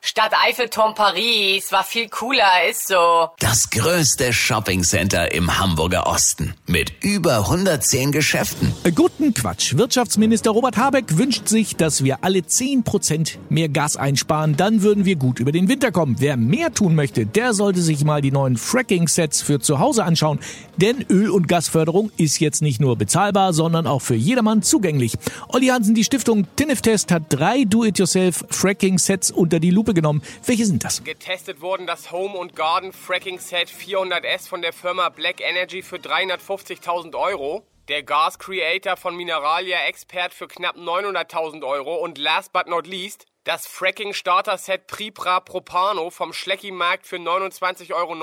Stadt 0.00 0.32
Eiffelturm 0.46 0.94
Paris 0.94 1.72
war 1.72 1.82
viel 1.82 2.08
cooler, 2.08 2.68
ist 2.70 2.86
so. 2.86 3.30
Das 3.40 3.68
größte 3.68 4.32
Shoppingcenter 4.32 5.32
im 5.32 5.58
Hamburger 5.58 6.06
Osten 6.06 6.54
mit 6.66 6.92
über 7.02 7.38
110 7.38 8.12
Geschäften. 8.12 8.72
Guten 8.94 9.34
Quatsch. 9.34 9.76
Wirtschaftsminister 9.76 10.52
Robert 10.52 10.76
Habeck 10.76 11.18
wünscht 11.18 11.48
sich, 11.48 11.74
dass 11.74 12.04
wir 12.04 12.18
alle 12.22 12.38
10% 12.40 13.38
mehr 13.48 13.68
Gas 13.68 13.96
einsparen. 13.96 14.56
Dann 14.56 14.82
würden 14.82 15.04
wir 15.04 15.16
gut 15.16 15.40
über 15.40 15.50
den 15.50 15.68
Winter 15.68 15.90
kommen. 15.90 16.16
Wer 16.20 16.36
mehr 16.36 16.72
tun 16.72 16.94
möchte, 16.94 17.26
der 17.26 17.52
sollte 17.52 17.80
sich 17.80 18.04
mal 18.04 18.22
die 18.22 18.30
neuen 18.30 18.56
Fracking-Sets 18.56 19.42
für 19.42 19.58
zu 19.58 19.80
Hause 19.80 20.04
anschauen. 20.04 20.38
Denn 20.76 21.04
Öl- 21.10 21.30
und 21.30 21.48
Gasförderung 21.48 22.12
ist 22.16 22.38
jetzt 22.38 22.62
nicht 22.62 22.80
nur 22.80 22.96
bezahlbar, 22.96 23.52
sondern 23.52 23.88
auch 23.88 24.00
für 24.00 24.14
jedermann 24.14 24.62
zugänglich. 24.62 25.14
Olli 25.48 25.66
Hansen, 25.66 25.96
die 25.96 26.04
Stiftung 26.04 26.46
Tinniftest 26.54 27.10
hat 27.10 27.24
drei 27.30 27.64
Do-it-yourself-Fracking-Sets 27.64 29.32
unter 29.32 29.58
die 29.58 29.70
Lupe 29.70 29.87
genommen. 29.94 30.22
Welche 30.44 30.66
sind 30.66 30.84
das? 30.84 31.02
Getestet 31.04 31.60
wurden 31.60 31.86
das 31.86 32.12
Home 32.12 32.38
und 32.38 32.56
Garden 32.56 32.92
Fracking 32.92 33.38
Set 33.38 33.68
400S 33.68 34.48
von 34.48 34.62
der 34.62 34.72
Firma 34.72 35.08
Black 35.08 35.40
Energy 35.40 35.82
für 35.82 35.96
350.000 35.96 37.14
Euro, 37.14 37.64
der 37.88 38.02
Gas 38.02 38.38
Creator 38.38 38.96
von 38.96 39.16
Mineralia 39.16 39.78
Expert 39.86 40.34
für 40.34 40.48
knapp 40.48 40.76
900.000 40.76 41.66
Euro 41.66 41.96
und 41.96 42.18
last 42.18 42.52
but 42.52 42.66
not 42.68 42.86
least 42.86 43.26
das 43.48 43.66
Fracking 43.66 44.12
Starter 44.12 44.58
Set 44.58 44.88
Pripra 44.88 45.40
Propano 45.40 46.10
vom 46.10 46.34
Schlecki 46.34 46.70
Markt 46.70 47.06
für 47.06 47.16
29,90 47.16 47.94
Euro. 47.94 48.14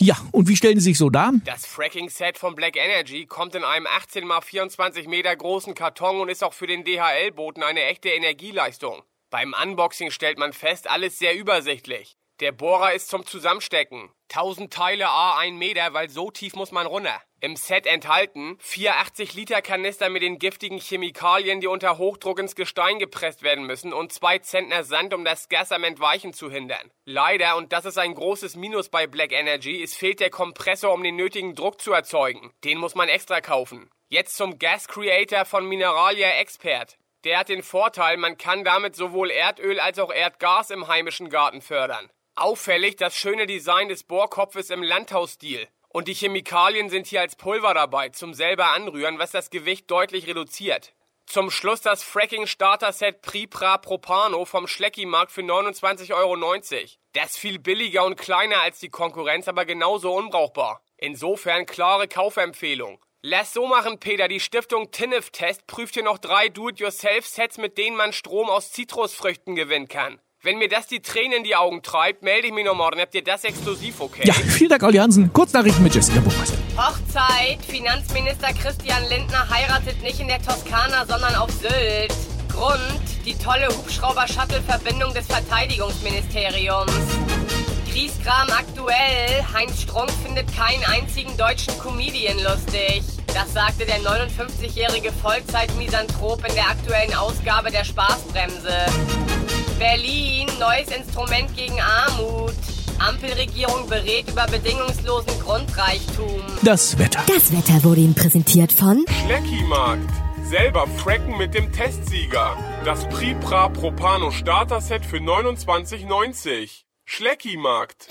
Ja, 0.00 0.16
und 0.32 0.48
wie 0.48 0.56
stellen 0.56 0.80
Sie 0.80 0.90
sich 0.90 0.98
so 0.98 1.08
dar? 1.08 1.32
Das 1.44 1.66
Fracking 1.66 2.08
Set 2.08 2.36
von 2.36 2.56
Black 2.56 2.76
Energy 2.76 3.26
kommt 3.26 3.54
in 3.54 3.62
einem 3.62 3.86
18 3.86 4.24
x 4.24 4.44
24 4.44 5.06
Meter 5.06 5.36
großen 5.36 5.74
Karton 5.74 6.20
und 6.20 6.28
ist 6.28 6.42
auch 6.42 6.52
für 6.52 6.66
den 6.66 6.82
DHL-Boten 6.82 7.62
eine 7.62 7.84
echte 7.84 8.08
Energieleistung. 8.08 9.02
Beim 9.32 9.54
Unboxing 9.54 10.10
stellt 10.10 10.36
man 10.36 10.52
fest, 10.52 10.90
alles 10.90 11.18
sehr 11.18 11.34
übersichtlich. 11.34 12.18
Der 12.40 12.52
Bohrer 12.52 12.92
ist 12.92 13.08
zum 13.08 13.24
Zusammenstecken. 13.24 14.10
1000 14.30 14.70
Teile 14.70 15.08
A 15.08 15.38
1 15.38 15.58
Meter, 15.58 15.94
weil 15.94 16.10
so 16.10 16.30
tief 16.30 16.54
muss 16.54 16.70
man 16.70 16.86
runter. 16.86 17.18
Im 17.40 17.56
Set 17.56 17.86
enthalten 17.86 18.58
4 18.60 18.94
80 18.98 19.32
Liter 19.32 19.62
Kanister 19.62 20.10
mit 20.10 20.20
den 20.20 20.38
giftigen 20.38 20.78
Chemikalien, 20.78 21.62
die 21.62 21.66
unter 21.66 21.96
Hochdruck 21.96 22.40
ins 22.40 22.54
Gestein 22.54 22.98
gepresst 22.98 23.42
werden 23.42 23.64
müssen 23.64 23.94
und 23.94 24.12
2 24.12 24.40
Zentner 24.40 24.84
Sand, 24.84 25.14
um 25.14 25.24
das 25.24 25.48
Gas 25.48 25.72
am 25.72 25.84
Entweichen 25.84 26.34
zu 26.34 26.50
hindern. 26.50 26.90
Leider, 27.06 27.56
und 27.56 27.72
das 27.72 27.86
ist 27.86 27.96
ein 27.96 28.14
großes 28.14 28.56
Minus 28.56 28.90
bei 28.90 29.06
Black 29.06 29.32
Energy, 29.32 29.82
es 29.82 29.94
fehlt 29.94 30.20
der 30.20 30.28
Kompressor, 30.28 30.92
um 30.92 31.02
den 31.02 31.16
nötigen 31.16 31.54
Druck 31.54 31.80
zu 31.80 31.94
erzeugen. 31.94 32.52
Den 32.64 32.76
muss 32.76 32.94
man 32.94 33.08
extra 33.08 33.40
kaufen. 33.40 33.88
Jetzt 34.10 34.36
zum 34.36 34.58
Gas 34.58 34.88
Creator 34.88 35.46
von 35.46 35.66
Mineralia 35.66 36.32
Expert. 36.32 36.98
Der 37.24 37.38
hat 37.38 37.48
den 37.48 37.62
Vorteil, 37.62 38.16
man 38.16 38.36
kann 38.36 38.64
damit 38.64 38.96
sowohl 38.96 39.30
Erdöl 39.30 39.78
als 39.78 39.98
auch 40.00 40.12
Erdgas 40.12 40.70
im 40.70 40.88
heimischen 40.88 41.28
Garten 41.28 41.60
fördern. 41.62 42.10
Auffällig 42.34 42.96
das 42.96 43.14
schöne 43.14 43.46
Design 43.46 43.88
des 43.88 44.02
Bohrkopfes 44.02 44.70
im 44.70 44.82
Landhausstil. 44.82 45.68
Und 45.88 46.08
die 46.08 46.14
Chemikalien 46.14 46.88
sind 46.88 47.06
hier 47.06 47.20
als 47.20 47.36
Pulver 47.36 47.74
dabei, 47.74 48.08
zum 48.08 48.34
selber 48.34 48.72
anrühren, 48.72 49.18
was 49.18 49.30
das 49.30 49.50
Gewicht 49.50 49.90
deutlich 49.90 50.26
reduziert. 50.26 50.94
Zum 51.26 51.50
Schluss 51.50 51.80
das 51.80 52.02
Fracking 52.02 52.46
Starter 52.46 52.92
Set 52.92 53.22
Pripra 53.22 53.78
Propano 53.78 54.44
vom 54.44 54.66
Schlecki-Markt 54.66 55.30
für 55.30 55.42
29,90 55.42 56.14
Euro. 56.14 56.36
Das 57.12 57.36
viel 57.36 57.58
billiger 57.58 58.04
und 58.04 58.16
kleiner 58.16 58.62
als 58.62 58.80
die 58.80 58.90
Konkurrenz, 58.90 59.46
aber 59.46 59.64
genauso 59.64 60.12
unbrauchbar. 60.12 60.82
Insofern 60.96 61.66
klare 61.66 62.08
Kaufempfehlung. 62.08 62.98
Lass 63.24 63.52
so 63.52 63.68
machen, 63.68 63.98
Peter. 64.00 64.26
Die 64.26 64.40
Stiftung 64.40 64.90
Tinnef-Test 64.90 65.68
prüft 65.68 65.94
hier 65.94 66.02
noch 66.02 66.18
drei 66.18 66.48
Do-it-yourself-Sets, 66.48 67.56
mit 67.56 67.78
denen 67.78 67.96
man 67.96 68.12
Strom 68.12 68.50
aus 68.50 68.72
Zitrusfrüchten 68.72 69.54
gewinnen 69.54 69.86
kann. 69.86 70.18
Wenn 70.42 70.58
mir 70.58 70.68
das 70.68 70.88
die 70.88 70.98
Tränen 71.02 71.34
in 71.34 71.44
die 71.44 71.54
Augen 71.54 71.84
treibt, 71.84 72.24
melde 72.24 72.48
ich 72.48 72.52
mich 72.52 72.64
noch 72.64 72.74
morgen. 72.74 73.00
Habt 73.00 73.14
ihr 73.14 73.22
das 73.22 73.44
exklusiv, 73.44 74.00
okay? 74.00 74.22
Ja, 74.24 74.34
vielen 74.34 74.70
Dank, 74.70 74.82
Olli 74.82 74.98
Hansen. 74.98 75.32
Kurznachrichten 75.32 75.84
mit 75.84 75.94
Jessica 75.94 76.18
Burmeister. 76.18 76.56
Hochzeit. 76.76 77.64
Finanzminister 77.64 78.52
Christian 78.54 79.08
Lindner 79.08 79.48
heiratet 79.48 80.02
nicht 80.02 80.18
in 80.18 80.26
der 80.26 80.42
Toskana, 80.42 81.06
sondern 81.06 81.36
auf 81.36 81.52
Sylt. 81.52 82.12
Grund, 82.52 83.24
die 83.24 83.38
tolle 83.38 83.68
Hubschrauber-Shuttle-Verbindung 83.68 85.14
des 85.14 85.28
Verteidigungsministeriums. 85.28 86.90
Grieskram 88.02 88.50
aktuell. 88.50 89.44
Heinz 89.54 89.82
Strunk 89.82 90.10
findet 90.24 90.48
keinen 90.56 90.82
einzigen 90.84 91.36
deutschen 91.36 91.78
Comedian 91.78 92.36
lustig. 92.38 93.04
Das 93.28 93.52
sagte 93.52 93.86
der 93.86 94.00
59-jährige 94.00 95.12
Vollzeit-Misanthrop 95.12 96.44
in 96.48 96.54
der 96.56 96.68
aktuellen 96.68 97.14
Ausgabe 97.14 97.70
der 97.70 97.84
Spaßbremse. 97.84 98.74
Berlin, 99.78 100.48
neues 100.58 100.88
Instrument 100.88 101.56
gegen 101.56 101.80
Armut. 101.80 102.54
Ampelregierung 102.98 103.88
berät 103.88 104.28
über 104.28 104.46
bedingungslosen 104.46 105.38
Grundreichtum. 105.40 106.42
Das 106.62 106.98
Wetter. 106.98 107.22
Das 107.28 107.52
Wetter 107.52 107.84
wurde 107.84 108.00
Ihnen 108.00 108.16
präsentiert 108.16 108.72
von 108.72 109.04
Schlecki-Markt. 109.24 110.10
Selber 110.42 110.88
fracken 110.88 111.38
mit 111.38 111.54
dem 111.54 111.70
Testsieger. 111.70 112.56
Das 112.84 113.08
Pripra 113.10 113.68
Propano 113.68 114.32
Starter 114.32 114.80
Set 114.80 115.06
für 115.06 115.18
29,90. 115.18 116.82
Schlecki-Markt. 117.04 118.06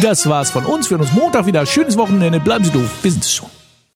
Das 0.00 0.28
war's 0.28 0.50
von 0.50 0.66
uns. 0.66 0.90
Wir 0.90 0.98
hören 0.98 1.06
uns 1.06 1.14
Montag 1.14 1.46
wieder. 1.46 1.64
Schönes 1.66 1.96
Wochenende. 1.96 2.40
Bleiben 2.40 2.64
Sie 2.64 2.70
doof. 2.70 2.90
Wir 3.02 3.12
sind 3.12 3.24
es. 3.24 3.59